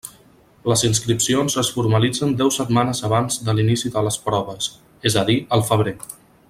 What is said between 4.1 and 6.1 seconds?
proves, és a dir, al febrer.